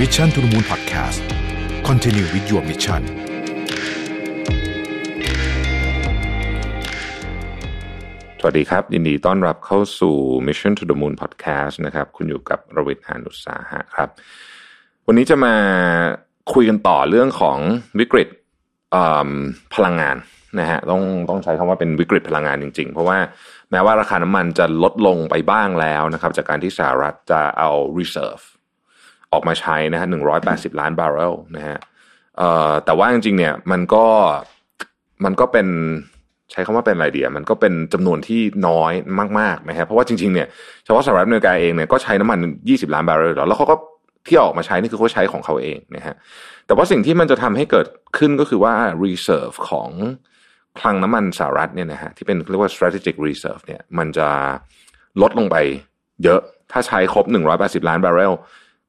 [0.00, 1.20] Mission to the Moon Podcast
[1.88, 3.02] Continue with your mission
[8.40, 10.16] สวัสดีครับยินดีต้อนรับเข้าสู่
[10.46, 14.08] Mission to the Moon Podcast นะครับ คุณอยู่กับรวิทยานุสาหะครับ
[15.06, 15.54] วันนี้จะมา
[16.52, 17.58] คุยกันต่อเรื่องของ
[17.98, 18.28] วิกฤต
[19.74, 20.16] พลังงาน
[20.60, 23.18] นะฮะต้องต้องใช้คำว่าเป็นวิกฤตพลังงานจริง ๆ เพราะว่า
[23.70, 27.70] แม้ว่าราคาน้ำมันจะลดลงไปบ้างแล้วนะครับ จากการที่สหรัฐจะเอา
[28.00, 28.44] reserve
[29.34, 31.78] ออกมาใช้นะฮะหนึ่งร้อยแปดสิบล้านบาร์เรลนะฮะ
[32.38, 34.06] เอ่อแต่ว่าจริงๆเนี่ยมันก็
[35.24, 35.68] มันก็เป็น
[36.52, 38.92] ใช้คำว่าเป็นอะไรเดียมันก็เป็นจำนวนที่น้อย
[39.38, 40.46] มากๆนะฮะเพราะว่าจริงๆเนี่ย
[40.84, 43.76] เฉพาะสหรัฐอเมริกาเองเนี่ยก็ใช้น้ำมันยี่สิบล้านบาร์เรลแล้วเขาก็
[44.26, 46.14] ที่ออกมาใช้นี่คือเขาใช้ของเขาเองนะฮะ
[46.66, 47.86] แต่ว่าสิ่งที่มันจะทำให้เกิด
[48.18, 49.90] ขึ้นก็คือว่า reserve ของ
[50.80, 54.28] คลังน้ำมันสหรัฐเนี่ยนะฮะที่เป็นเรียกว่า strategic reserve เนี่ยมันจะ
[55.22, 55.56] ลดลงไป
[56.24, 56.40] เยอะ
[56.72, 57.24] ถ้าใช้ครบ
[57.82, 58.32] 180 ล้านบาร์เรล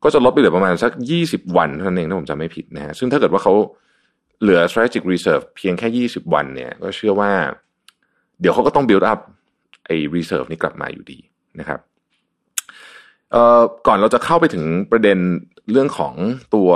[0.06, 0.92] ก็จะลดไปเหลือประมาณสัก
[1.26, 3.54] 20 วันเท่านั้นเองถ้าผมจำไม่ผิดนะฮะซึ่งถ้าเกิดว่าเขา
[4.42, 7.32] เหลือ strategic reserve เพียงแค่ 20 วันเนี่ย ก็เชื่อว่า
[8.40, 9.20] เดี๋ยวเขาก็ต้อง build up
[9.86, 11.20] ไอ้ reserve นี้กลับมาอยู่ดี
[11.60, 11.80] นะครับ
[13.32, 15.18] เอ่อก่อนเราจะเข้าไปถึงประเด็น
[15.72, 16.14] เรื่องของ
[16.56, 16.70] ตัว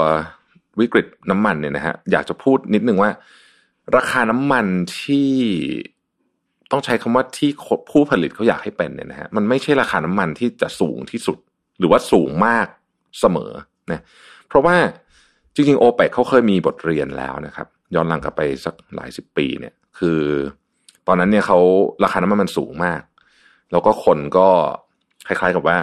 [0.79, 3.11] วิกฤตน้ำมันเนี่ยนะฮะอยากจะพูดนิดนึงว่า
[3.95, 4.65] ราคาน้ำมัน
[5.01, 5.31] ที่
[6.71, 7.49] ต้องใช้คำว่าที่
[7.91, 11.37] ผู้ผลิตเขาอยากให้เป็นเนี่ยนะฮะมันไม่ใช่ราคาน้ำมันที่จะสูงที่สุด
[11.79, 12.67] หรือว่าสูงมาก
[13.19, 13.51] เสมอ
[13.91, 14.01] นะ
[14.47, 14.75] เพราะว่า
[15.55, 20.19] จริงๆโอเปกเขาเคยมีบทเรียนแล้วนะครับ ย้อนหลังกลับไปสักหลายสิบปีเนี่ย คือ
[21.07, 21.59] ตอนนั้นเนี่ยเขา
[22.03, 23.01] ราคาน้ำมันมันสูงมาก
[23.71, 24.47] แล้วก็คนก็
[25.27, 25.77] คล้ายๆกับว่า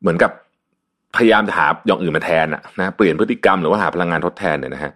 [0.00, 0.32] เหมือนกับ
[1.16, 4.92] พยายามจะหาอย่างอื่นมาแทนอะนะเปลี่ยนพฤติกรรมหรือว่าหาพลังงานทดแทนเนี่ยนะฮะ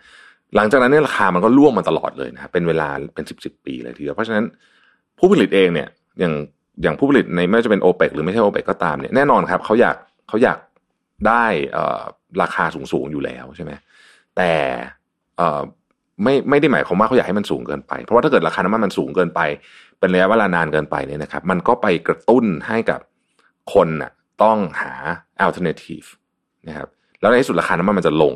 [0.57, 4.45] หลังจากนั้นเนี่ยราคามันก็ร่วงมาตลอดเลยนะเป็นเวลาเป็นสิบสิบปีเลยทีเดียวเพราะฉะนั้น
[5.19, 5.89] ผู้ผลิตเองเนี่ย
[6.21, 6.35] อย่าง
[6.83, 9.97] อย่างผู้ผลิตในไม่ว่าจะเป็นโอเปกหรือไม่ใช่โอเปกก็ตามเนี่ยแน่นอนครับเขาอยาก
[10.35, 10.61] เขาอยาก
[11.29, 11.45] ได้
[12.43, 13.73] ราคาสูงสูงอยู่แล้วใช่ไหม
[14.37, 14.53] แต่
[16.23, 19.41] ไม่ไม่ได้หมายความว่าเขาอยากให้มันสูงเกินไป เพราะว่าถ้าเกิดราคาน้ำมันมันสูงเกินไป
[19.99, 23.01] เป็นระยะเวลานานเกินไปเนี่ยนะครับ มันก็ไปกระตุ้นให้กับ
[23.73, 24.11] คนน่ะ
[24.43, 24.93] ต้องหา
[25.45, 26.07] alternative
[26.69, 26.89] นะครับ
[27.21, 28.35] แล้วในที่สุดราคาน้ำมันมันจะลง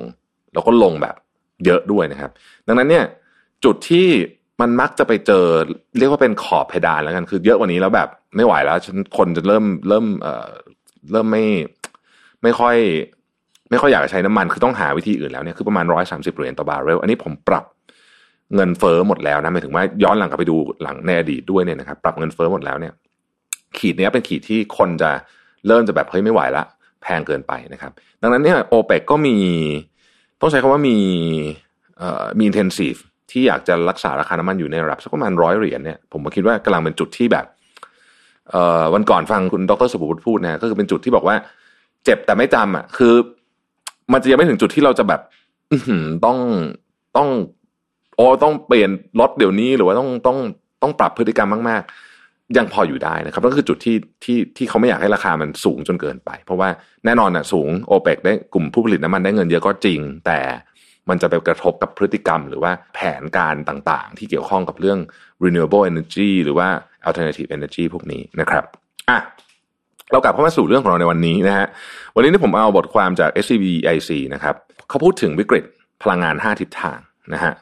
[0.53, 1.17] แล้วก็ลงแบบ
[1.65, 2.31] เยอะด้วยนะครับ
[2.67, 3.05] ดังนั้นเนี่ย
[3.65, 4.09] จุดที่
[4.61, 5.45] มันมักจะไปเจอ
[5.99, 8.79] เรียกว่าเป็นขอบเพดานแล้วกันคือ เยอะกว่านี้แล้วแบบไม่ไหวแล้ว
[9.17, 10.49] คนจะเริ่มเริ่มเอ่อ
[11.13, 11.45] เริ่มไม่
[12.43, 12.77] ไม่ค่อย
[13.71, 17.65] ไม่ค่อยอยากใช้น้ำมันคือต้องหาวิธีอื่นแล้วเนี่ยคือประมาณร้อยสามสิบเหรียญต่อบาร์เรลอันนี้ผมปรับ
[18.55, 22.93] เงินเฟอ้อหมดแล้วนะหมายถึงว่าย้อนหลังกลับไปดูหลังในอดีตด้วยเนี่ยนะครับปรับเงินเฟอ้อหมดแล้วเนี่ย
[23.79, 25.11] ขีดนี้เป็นขีดที่คนจะ
[25.67, 26.65] เริ่มจะแบบเฮ้ยไม่ไหวละ
[27.03, 29.37] แพงเกินไปนะครับ ดังนั้นเนี่ยโอเปกก็มี
[30.41, 30.97] ต้องใช้คำว่ามี
[31.99, 32.95] เอ่อมีอินเทนซีฟ
[33.31, 37.47] ที่อยากจะรักษาราคาน้ำมันอยู่ในระดับสักประมาณร้อยเหรียญเนี่ยผมก็คิดว่ากำลังเป็นจุดที่แบบ
[38.51, 41.37] เอ่อวันก่อนฟังคุณดรสุภวุฒิพูดนะก็คือเป็นจุดที่บอกว่า
[42.05, 43.15] เจ็บแต่ไม่จำอะ คือ
[44.13, 45.21] มันจะยังไม่ถึงจุดที่เราจะแบบ
[46.25, 46.39] ต้อง
[47.17, 47.29] ต้อง
[48.17, 50.39] โอ้ต้องเปลี่ยนรถเดี๋ยวนี้หรือว่าต้องต้อง
[50.83, 51.83] ต้องปรับพฤติกรรมมาก
[52.21, 56.69] ๆ ยังพออยู่ได้นะครับนั่นคือจุดที่ที่ที่เขาไม่อยากให้ราคามันสูงจนเกินไป เพราะว่า
[57.05, 60.39] แน่นอนอะสูงโอเปกได้กลุ่มผู้ผลิตน้ำมันได้เงินเยอะก็จริง แต่
[61.09, 64.99] มันจะไปกระทบกับพฤติกรรม หรือว่าแผนการต่างๆ ที่เกี่ยวข้องกับเรื่อง
[65.45, 66.69] renewable energy หรือว่า
[67.09, 68.65] alternative energy พวกนี้นะครับ
[69.11, 69.19] อะ
[70.13, 71.67] เรากลับเข้ามาสู่เรื่องของเราในวันนี้นะฮะ
[72.15, 74.55] วันนี้ที่ผมเอาบทความจาก SCBIC นะครับ
[74.89, 75.65] เขาพูดถึงวิกฤต
[76.03, 76.99] พลังงาน 5 ทิศทาง
[77.33, 77.53] นะฮะ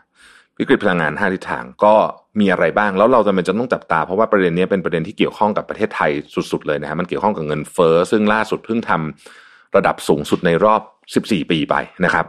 [0.59, 1.95] วิกฤตพลังงาน 5 ทิศทางก็
[2.41, 10.81] มีอะไรบ้าง แล้วเราจะเป็นจะต้องจับตา เพราะว่าประเด็นนี้เป็นประเด็นที่เกี่ยวข้องกับประเทศไทยสุดๆเลยนะฮะ มันเกี่ยวข้องกับเงินเฟ้อ ซึ่งล่าสุดเพิ่งทำระดับสูงสุดในรอบ
[11.27, 11.75] 14 ปีไป
[12.05, 12.25] นะครับ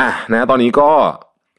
[0.00, 0.90] อะนะ ตอนนี้ก็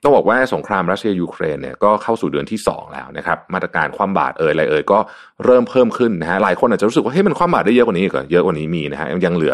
[0.03, 4.99] ต้องบอกว่าสงครามรัสเซียยูเครนเนี่ยก็เข้าสู่เดือนที่ 2 แล้วนะครับ มาตรการความบาดเอ่ยอะไรเอ่ยก็
[5.45, 9.53] เริ่มเพิ่มขึ้นนะฮะหลายคนอาจจะรู้สึกว่าเฮ้ยมันความบาดได้เยอะกว่านี้ก็เยอะกว่านี้มีนะฮะยังเหลือ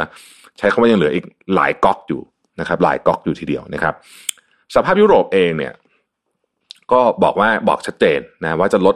[0.57, 1.25] ใช้คำว่ายังเหลืออีก
[1.55, 2.21] หลายก๊อกอยู่
[2.59, 3.93] นะครับ หลายก๊อกอยู่ทีเดียวนะครับ
[4.75, 5.73] สภาพยุโรปเองเนี่ย
[6.91, 8.95] ก็บอกว่าบอกชัดเจนนะว่าจะลด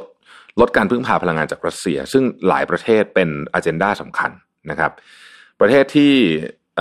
[0.59, 4.31] ลดการพึ่งพาพลังงานจากรัสเซีย ซึ่งหลายประเทศเป็นอเจนดาสำคัญ
[4.69, 4.91] นะครับ
[5.59, 6.13] ประเทศที่
[6.75, 6.79] เ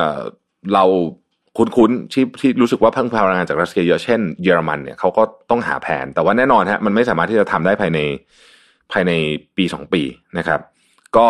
[0.74, 0.84] เรา
[1.56, 7.98] คุ้นๆที่ที่รู้สึกว่าพึ่งพาพลังงานจากรัสเซียเยอะเช่นเยอรมันเนี่ยเขาก็ต้องหาแผน แต่ว่าแน่นอนฮะมันไม่สามารถที่จะทำได้ภายใน
[8.92, 9.12] ภายใน
[9.56, 10.02] ปีสองปี
[10.38, 10.60] นะครับ
[11.16, 11.26] ก็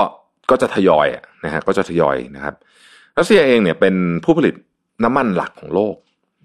[0.51, 1.07] ก็จะทยอย
[1.45, 2.55] นะฮะก็จะทยอยนะครับ
[3.19, 3.95] รัสเซียเองเนี่ยเป็น
[4.25, 4.55] ผู้ผลิต
[5.05, 5.95] น้ำมันหลักของโลก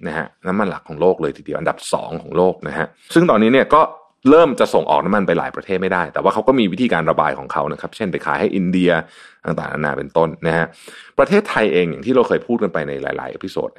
[0.08, 3.82] นะฮะน้ำมันหลักของโลกเลยทีเดียวอันดับสองของโลกนะฮะซึ่งตอนนี้เนี่ยก็
[4.30, 8.92] เริ่มจะส่งออกน้ำมันไปหลายประเทศไม่ได้ แต่ว่าเขาก็มีวิธีการระบายของเขานะครับ เช่นไปขายให้อินเดีย
[9.46, 10.66] ต่างๆนานาเป็นต้นนะฮะ
[11.18, 13.70] ประเทศไทยเองอย่างที่เราเคยพูดกันไปในหลายๆ episode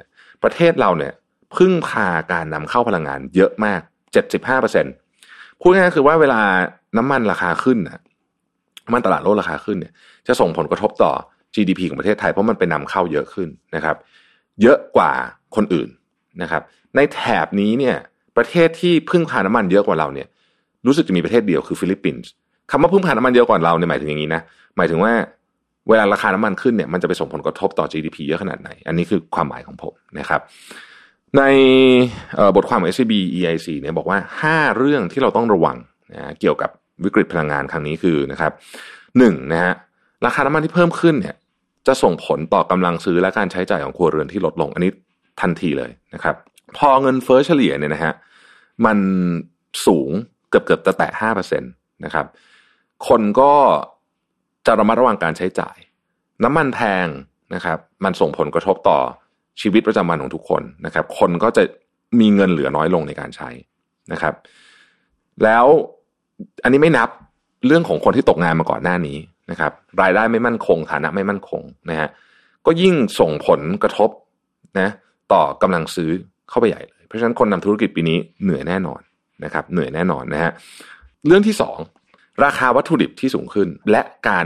[0.43, 1.13] ประเทศเราเนี่ย
[1.55, 3.81] พึ่งพาการนำเข้าพลังงานเยอะมาก
[4.21, 4.85] 75เปอร์เซ็น
[5.61, 6.41] พูดง่ายๆคือว่าเวลา
[6.97, 8.01] น้ำมันราคาขึ้นนะ
[8.93, 9.93] มันตลาดโลกราคาขึ้นเนี่ย
[10.27, 11.11] จะส่งผลกระทบต่อ
[11.55, 13.95] GDP ของประเทศไทยเพราะมันเป็นนำเข้าเยอะขึ้นนะครับ
[14.61, 15.11] เยอะกว่า
[15.55, 15.89] คนอื่น
[16.41, 16.61] นะครับ
[16.95, 17.95] ในแถบนี้เนี่ย
[18.37, 20.27] ประเทศที่พึ่งพาน้ำมันเยอะกว่าเราเนี่ย
[20.87, 22.29] รู้สึกจะมีประเทศเดียวคือฟิลิปปินส์
[22.71, 24.41] คำว่าพึ่งพาน้ำมันเยอะกว่าเราเนี่ยหมายถึงอย่างนี้นะ
[24.77, 25.13] หมายถึงว่า
[25.89, 30.41] เวลาราคาน้ำมันขึ้นเนี่ยมันจะไปส่งผลกระทบต่อ GDP เยอะขนาดไหน อันนี้คือความหมายของผมนะครับ
[31.37, 31.43] ใน
[32.55, 34.17] บทความของ SCB EIC เนี่ยบอกว่า
[34.49, 35.77] 5 เรื่องที่เราต้องระวัง
[36.13, 36.69] นะเกี่ยวกับ
[37.03, 38.51] วิกฤตพลังงานครั้งนี้คือนะครับ
[39.17, 39.73] หนึ่งนะฮะ
[40.25, 41.35] ราคาน้ำมันที่เพิ่มขึ้นเนี่ย
[41.87, 44.91] จะส่งผลต่อกำลังซื้อและการใช้จ่ายของครัวเรือนที่ลดลง อันนี้
[45.41, 46.35] ทันทีเลยนะครับ
[46.77, 48.13] พอเงินเฟ้อเฉลี่ยเนี่ยนะฮะ
[48.85, 48.97] มัน
[49.85, 50.11] สูง
[50.49, 51.67] เกือบเกือบจะแตะห้าเปอร์เซ็นต
[52.05, 52.25] นะครับ
[53.07, 53.53] คนก็
[54.65, 55.77] จะระมัดระวังการใช้จ่าย
[56.43, 57.07] น้ำมันแพง
[57.55, 58.99] นะครับ มันส่งผลกระทบต่อ
[59.61, 61.63] ชีวิตประจำวันของทุกคนนะครับ คนก็จะ
[62.19, 63.49] มีเงินเหลือน้อยลงในการใช้
[64.11, 64.33] นะครับ
[65.43, 65.65] แล้ว
[66.63, 67.09] อันนี้ไม่นับ
[67.65, 69.17] เรื่องของคนที่ตกงานมาก่อนหน้านี้
[69.51, 69.71] นะครับ
[70.01, 72.09] รายได้ไม่มั่นคง ฐานะไม่มั่นคงนะฮะ
[72.65, 74.09] ก็ยิ่งส่งผลกระทบ
[74.79, 74.89] นะ
[75.33, 76.09] ต่อกำลังซื้อ
[76.49, 79.01] เข้าไปใหญ่เลย เพราะฉะนั้นคนนำธุรกิจปีนี้เหนื่อยแน่นอน
[79.43, 80.51] นะครับเหนื่อยแน่นอนนะฮะ
[81.27, 81.77] เรื่องที่สอง
[82.43, 84.45] ราคาวัตถุดิบที่สูงขึ้น และการ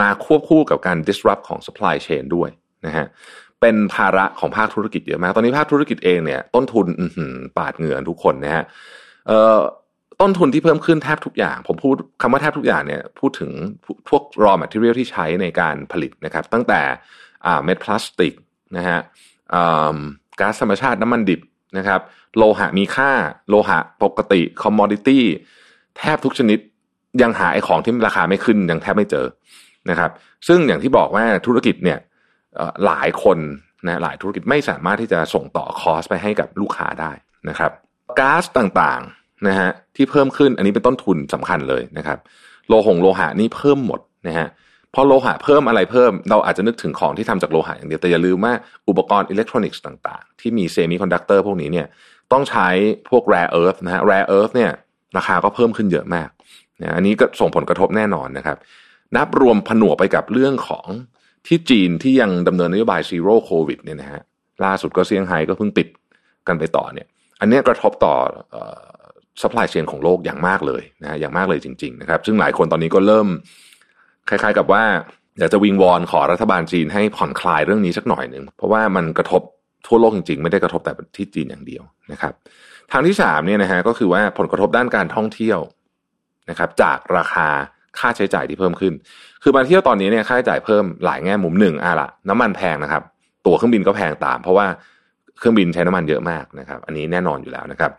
[0.00, 2.50] มาควบคู่กับการ disrupt ของ supply chain ด้วย
[2.86, 3.06] นะฮะ
[3.60, 6.86] เป็นภาระของภาคธุรกิจเยอะมาก ตอนนี้ภาคธุรกิจเองเนี่ยต้นทุน
[7.56, 8.64] ปาดเหงื่อทุกคนนะฮะ
[10.20, 13.50] ต้นทุนที่เพิ่มขึ้นแทบทุกอย่าง ผมพูดคำว่าแทบทุกอย่างเนี่ยพูดถึง
[14.08, 16.80] พวก raw material ที่ใช้ในการผลิตนะครับ ตั้งแต่
[17.64, 18.34] เม็ดพลาสติก
[18.76, 18.98] นะฮะ
[20.40, 21.40] ก๊าซธรรมชาติน้ำมันดิบ
[21.76, 22.00] นะครับ
[22.36, 23.10] โลหะมีค่า
[23.48, 25.24] โลหะปกติคอมมอดิตี้
[25.98, 26.58] แทบทุกชนิด
[27.22, 29.26] ยังหาไอ้ของที่ราคาไม่ขึ้นยังแทบไม่เจอ
[29.90, 30.10] นะครับ
[30.48, 31.98] ซึ่งอย่างที่บอกว่าธุรกิจเนี่ย
[32.86, 33.38] หลายคน
[33.86, 37.12] นะหลายธุรกิจไม่สามารถที่จะส่งต่อคอสไปให้กับลูกค้าได้
[37.48, 37.72] นะครับ
[38.18, 42.18] ก๊าซต่างๆนะฮะที่เพิ่มขึ้นอันนี้เป็นต้นทุนสำคัญเลยนะครับ
[42.68, 44.48] โลหงโลหะนี่เพิ่มหมดนะฮะ
[44.94, 48.52] พอโลหะเพิ่มอะไรเพิ่ม เราอาจจะนึกถึงของที่ทำจากโลหะอย่างเดียวแต่อย่าลืมว่า
[48.88, 51.86] อุปกรณ์อิเล็กทรอนิกส์ต่างๆ ที่มีเซมิคอนดักเตอร์พวกนี้เนี่ย
[52.32, 52.68] ต้องใช้
[53.08, 54.70] พวก rare earth นะฮะ rare earth เนี่ย
[55.16, 56.28] ราคาก็เพิ่มขึ้นเยอะมาก
[56.82, 58.56] นะอันนี้ก็ส่งผลกระทบแน่นอนนะครับ
[59.16, 60.86] นับรวมผนวกไปกับเรื่องของ
[61.46, 64.22] ที่จีนที่ยังดำเนินนโยบาย zero โควิดเนี่ยนะฮะ
[64.64, 65.88] ล่าสุดก็เซี่ยงไฮ้ก็เพิ่งปิด
[66.48, 67.06] กันไปต่อเนี่ย
[67.40, 68.14] อันนี้กระทบต่อ
[69.42, 73.28] supply chain ของโลกอย่างมากเลยนะฮะอย่างมากเลยจริง ๆ นะครับ ซึ่งหลายคนตอนนี้ก็เริ่ม
[74.28, 74.84] คล้ายๆกับว่า
[75.38, 79.42] อยากจะวิงวอนขอรัฐบาลจีนให้ผ่อนคลายเรื่องนี้สักหน่อยหนึ่งเพราะว่ามันกระทบ
[79.86, 81.82] ทั่วโลกจริงๆ ไม่ได้กระทบแต่ที่จีนอย่างเดียว
[82.12, 82.32] นะครับ
[82.92, 85.58] ทางที่สามเนี่ยนะฮะก็คือว่าผลกระทบด้านการท่องเที่ยว
[86.50, 87.48] นะครับ จากราคา
[87.98, 88.92] ค่าใช้จ่ายที่เพิ่มขึ้น
[89.42, 93.02] คือมาเที่ยวตอนนี้เนี่ยค่าใช้จ่ายเพิ่มหลายแง่มุมหนึ่งอะละน้ำมันแพงนะครับ
[93.46, 94.66] ตั๋วเครื่องบินก็แพงตาม เพราะว่า
[95.38, 97.90] เครื่องบินใช้น้ำมันเยอะมากนะครับ อันนี้แน่นอนอยู่แล้วนะครับ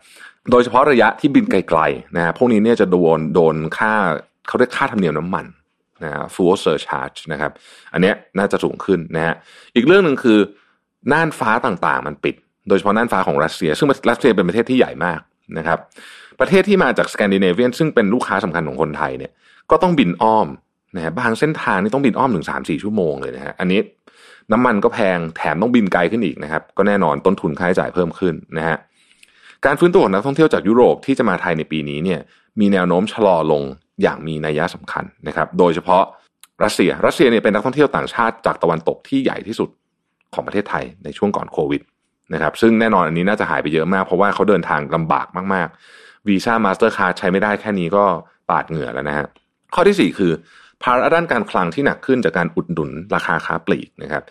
[0.50, 3.92] โดยเฉพาะระยะที่บินไกลๆนะฮะพวกนี้เนี่ยจะโดนโดนค่า
[4.48, 5.46] เขาเรียกค่าธรรมเนียมน้ำมัน
[6.02, 7.52] นะฮะ fuel surcharge นะครับ
[7.92, 9.34] อันนี้น่าจะสูงขึ้นนะฮะ
[9.74, 10.38] อีกเรื่องหนึ่งคือ
[11.12, 12.34] น่านฟ้าต่างๆ มันปิด
[12.68, 15.20] โดยเฉพาะน่านฟ้าของรัสเซีย ซึ่งรัสเซียเป็นประเทศที่ใหญ่มาก
[15.58, 15.78] นะครับ
[16.40, 19.32] ประเทศที่มาจากสแกนดิเนเวียนซึ่งเป็นลูกค้าสำคัญของคนไทยเนี่ย
[19.70, 20.48] ก็ต้องบินอ้อม
[20.96, 23.80] นะฮะบางเส้นทางนี่ต้องบินอ้อมถึงสามสี่ชั่วโมงเลยนะฮะอันนี้
[24.52, 28.76] น้ำมันก็แพงแถมต้องบินไกลขึ้นอีกนะครับ ก็แน่นอนต้นทุนค่าใช้จ่ายเพิ่มขึ้นนะฮะ
[29.64, 32.20] การฟื้นตัวของนักท่องเที่ยวจากยุโรปที่จะมาไทยในปีนี้เนี่ย
[32.60, 33.62] มีแนวโน้มชะลอลง
[34.02, 36.04] อย่างมีนัยสำคัญนะครับ โดยเฉพาะ
[36.64, 39.68] รัสเซีย รัสเซียเนี่ยเป็นนักท่องเที่ยวต่างชาติจากตะวันตกที่ใหญ่ที่สุด
[40.34, 41.82] ของประเทศไทยในช่วงก่อนโควิด
[42.34, 48.04] นะครับ ซึ่งแน่นอนอันนี้น่าจะหายไปเยอะมาก เพราะว่าเขาเดินทางลำบากมากๆวีซ่ามาสเตอร์การ์ดใช้ไม่ได้แค่นี้ก็
[48.50, 49.26] ปาดเหงื่อแล้วนะฮะ
[49.74, 50.32] ข้อที่ 4 คือ
[50.82, 54.22] ภาระด้านการคลังที่หนักขึ้นจากการอุดหนุนราคาค้าปลีกนะครับ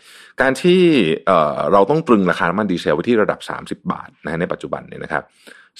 [0.41, 0.81] การที่
[1.25, 5.24] เเราต้องตรึงราคาน้ำมันดีเซลไว้ที่ระดับ 30 บาทนะในปัจจุบันเนี่ยนะครับ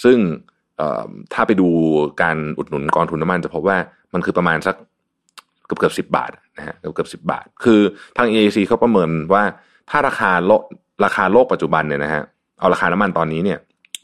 [0.04, 0.18] ซึ่ง
[1.34, 1.67] ถ้าไปดู
[2.22, 3.77] การอุดหนุนกองทุนน้ำมันจะพบว่า
[4.13, 4.75] มันคือประมาณสัก
[5.65, 7.79] เกือบเกือบสิบาทนะฮะเกือบเกือบสิบาท คือ
[8.17, 9.44] ทาง EAC เขาประเมินว่า
[9.89, 10.51] ถ้าราคาโล
[11.05, 12.24] ราคาโลกปัจจุบันเนี่ยนะฮะ
[12.60, 13.60] เอาราคาน้ำมันตอนนี้เนี่ย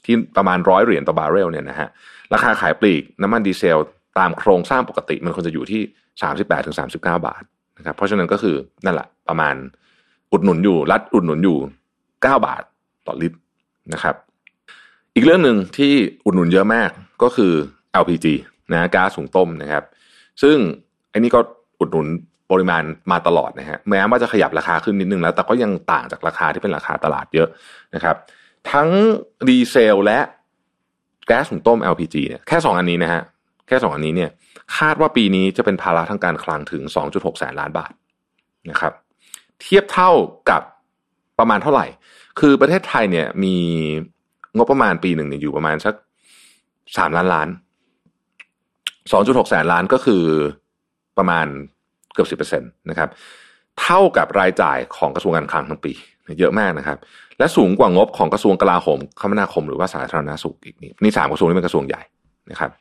[0.06, 1.88] ที่ประมาณร้อยเหรียญต่อบาร์เรลเนี่ยนะฮะ
[2.34, 3.78] ราคาขายปลีกน้ำมันดีเซล
[4.20, 5.82] ตามโครงสร้างปกติมันควรจะอยู่ที่
[6.22, 7.44] สามสิบแปดถึงสามสิบเก้าบาท
[7.78, 9.56] นะครับเพราะฉะนั้นก็คือนั่นแหละประมาณ
[10.32, 11.58] อุดหนุนอยู่รัดอุดหนุนอยู่
[12.24, 12.64] เก้าบาท
[13.08, 13.38] ต่อลิตร
[13.94, 14.16] นะครับ
[15.16, 15.94] อีกเรื่องหนึ่งที่
[16.26, 16.90] อุดหนุนเยอะมาก
[17.24, 17.54] ก็คือ
[18.02, 18.28] LPG
[18.72, 19.84] นะก๊าซหุงต้มนะครับ
[20.42, 20.58] ซึ่ง
[21.10, 21.40] ไอ้นี่ก็
[21.80, 22.08] อุดหนุน
[22.52, 27.48] ปริมาณมาตลอดนะฮะแม้ว่าจะขยับราคาขึ้นนิดนึงแล้ว แต่ก็ยังต่างจากราคาที่เป็นราคาตลาดเยอะ
[27.96, 28.16] นะครับ
[28.72, 28.90] ทั้ง
[29.48, 30.20] ดีเซลและ
[31.28, 33.22] แก๊สหุงต้ม LPG เนี่ยแค่สองอันนี้นะฮะ
[33.68, 34.30] แค่สองอันนี้เนี่ย
[34.78, 37.92] คาดว่าปีนี้จะเป็นภาระทางการคลังถึง 2.6 แสนล้านบาท
[38.70, 38.94] นะครับ
[39.62, 40.12] เทียบเท่า
[40.50, 40.62] กับ
[41.40, 41.86] ประมาณเท่าไหร่
[42.40, 43.56] คือประเทศไทยเนี่ยมี
[44.58, 45.96] งบประมาณปีหนึ่งเนี่ยอยู่ประมาณสัก
[46.98, 47.48] สามล้านล้าน
[49.10, 50.24] 2.6แสนล้านก็คือ
[51.18, 51.46] ประมาณ
[52.14, 53.10] เกือบสิบเปอร์เซ็นตนะครับ
[53.82, 55.94] เท่ากับรายจ่ายของกระทรวงการคลังทั้งปี
[56.40, 56.98] เยอะมากนะครับ
[57.40, 62.02] และสูงกว่างบของกระทรวงกลาโหมคมนาคมหรือว่าสาธารณสุขอีกนี่นี่สามกระทรวงนี้เป็นกระทรวงใหญ่
[62.52, 62.72] นะครับ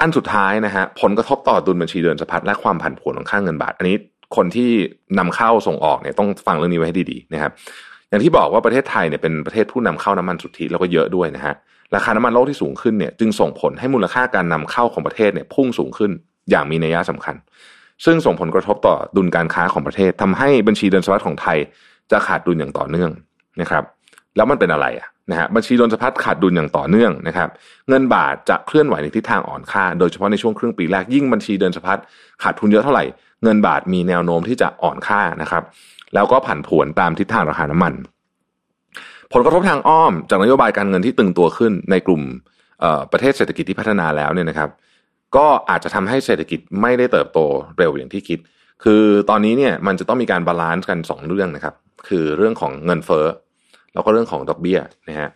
[0.00, 3.96] อันสุดท้ายนะฮะผลกระทบต่อดุลบัญชีเดินสะพัดและความผันผวนของค่างเงินบาท อันนี้
[4.36, 4.70] คนที่
[5.18, 7.52] นำเข้าส่งออกเนี่ยต้องฟังเรื่องนี้ไว้ให้ดีๆนะครับ
[8.14, 11.54] อย่างที่บอกว่าประเทศไทยเนี่ยเป็นประเทศผู้นำเข้าน้ำมันสุทธิแล้วก็เยอะด้วยนะฮะ
[11.94, 16.10] ราคาน้ำมันโลกที่สูงขึ้นเนี่ยจึงส่งผลให้มูลค่าการนำเข้าของประเทศเนี่ยพุ่งสูงขึ้น
[16.50, 17.34] อย่างมีนัยสำคัญ
[18.04, 21.58] ซึ่งส่งผลกระทบต่อดุลการค้าของประเทศทำให้บัญชีเดินสะพัดของไทย
[22.10, 23.10] จะขาดดุลอย่างต่อเนื่อง
[23.60, 23.84] นะครับ
[24.36, 27.48] แล้วมันเป็นอะไรอะนะฮะบัญชีเดินสะพัดขาดดุลอย่างต่อเนื่องนะครับ
[27.88, 32.00] เงินบาทจะเคลื่อนไหวในทิศทางอ่อนค่า โดยเฉพาะในช่วงครึ่งปีแรกยิ่งบัญชีเดินสะพัด
[32.42, 33.04] ขาดทุนเยอะเท่าไหร่
[33.44, 35.62] เงินบาทมีแนวโน้มที่จะอ่อนค่านะครับ
[36.14, 37.94] แล้วก็ผันผวนตามทิศทางราคาน้ำมัน
[39.32, 42.22] ผลกระทบทางอ้อมจากนโยบายการเงินที่ตึงตัวขึ้นในกลุ่ม
[43.12, 44.70] ประเทศเศรษฐกิจที่พัฒนาแล้วเนี่ยนะครับ
[45.36, 47.38] ก็อาจจะทำให้เศรษฐกิจไม่ได้เติบโต
[47.78, 48.38] เร็วอย่างที่คิด
[48.84, 51.74] คือตอนนี้เนี่ยมันจะต้องมีการ balance กัน 2 เรื่องนะครับ
[52.08, 53.26] คือเรื่องของเงินเฟ้อ
[53.94, 55.28] แล้วก็เรื่องของดอกเบี้ยนะฮะ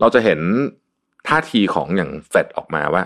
[0.00, 0.40] เราจะเห็น
[1.28, 3.02] ท่าทีของอย่างเฟดออกมาว่า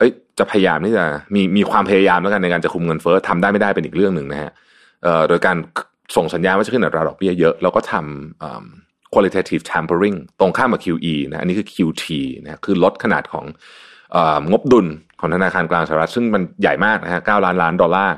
[0.00, 1.04] เอ้ยจะพยายามที่จะ
[1.34, 4.50] มีมีความพยายามแล้วกันในการจะคุมเงินเฟ้อทำได้ไม่ได้เป็นอีกเรื่องหนึ่งนะฮะ
[5.28, 5.56] โดยการ
[6.16, 12.04] ส่งสัญญาณว่าจะขึ้นอัตราดอกเบี้ยเยอะแล้วก็ทำ quantitative tightening ตรงข้ามกับ QE นะอันนี้คือ QT
[12.42, 13.44] นะคือลดขนาดของ
[14.50, 14.86] งบดุล
[15.20, 18.14] ของธนาคารกลางสหรัฐซึ่งมันใหญ่มากนะฮะ9ล้านล้านดอลลาร์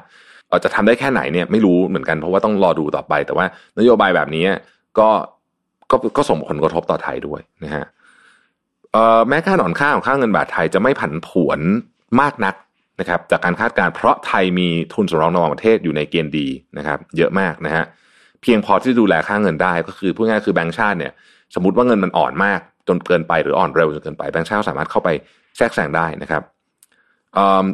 [0.64, 3.46] จะทำได้แค่ไหนเนี่ยไม่รู้เหมือนกันเพราะว่าต้องรอดูต่อไป แต่ว่า
[3.78, 4.44] นโยบายแบบนี้
[4.98, 5.08] ก็
[5.90, 7.84] ก็ก็ส่งผลกระทบต่อไทยด้วยนะฮะ
[9.28, 11.60] แม้ค่าหนอนค่าของค่าเงินบาทไทยจะไม่ผันผวน
[12.20, 12.54] มากนัก
[13.00, 17.84] นะครับ จากการคาดการณ์เพราะไทยมีทุนสำรองระหว่างประเทศอยู่ในเกณฑ์ดีนะครับ เยอะมากนะฮะ
[18.42, 21.12] เพียงพอที่ดูแลค่าเงินได้ก็คือพูดง่ายคือแบงก์ชาติเนี่ย
[21.54, 25.08] สมมติว่าเงินมันอ่อนมากจนเกินไปหรืออ่อนเร็วจนเกินไปแบงก์ชาติสามารถเข้าไป
[25.56, 26.42] แทรกแซงได้นะครับ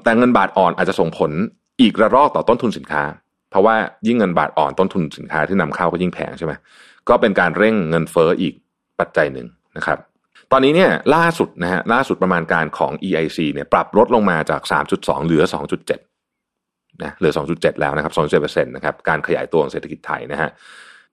[0.02, 1.30] แต่เงินบาทอ่อนอาจจะส่งผล
[1.80, 3.02] อีกระรอกต่อต้นทุนสินค้า
[3.50, 3.75] เพราะว่า
[4.06, 6.52] ยิ่งเงินบาทอ่อนต้นทุนสินค้าที่นำเข้าก็ยิ่งแพงใช่ไหม
[7.08, 8.54] ก็เป็นการเร่งเงินเฟ้ออีก
[9.00, 9.46] ปัจจัยหนึ่ง
[9.76, 9.98] นะครับ
[10.52, 14.62] ตอนนี้เนี่ยล่าสุดนะฮะล่าสุดประมาณการของ EIC เนี่ยปรับลดลงมาจาก
[14.95, 15.45] 3.2 เหลือ
[16.23, 20.50] 2.7นะเหลือ 2.7 แล้วนะครับ2.7%นะครับการขยายตัวของเศรษฐกิจไทยนะฮะ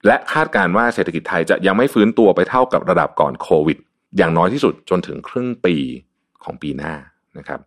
[0.06, 3.78] และคาดการว่าเศรษฐกิจไทยจะยังไม่ฟื้นตัวไปเท่ากับระดับก่อนโควิด
[4.18, 5.76] อย่างน้อยที่สุดจนถึงครึ่งปี
[6.44, 6.94] ของปีหน้า
[7.38, 7.60] นะครับ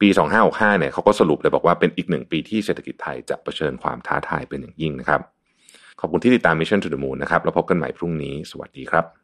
[0.00, 0.08] ปี
[0.44, 5.20] 2565เนี่ยเขาก็สรุปเลยบอกว่าเป็นอีกหนึ่งปีที่เศรษฐกิจไทยจะเผชิญความท้าทายเป็นอย่างยิ่งนะครับ
[6.00, 9.23] ขอบคุณที่ติดตาม Mission to the Moon นะครับแล้วพบกันใหม่พรุ่งนี้ สวัสดีครับ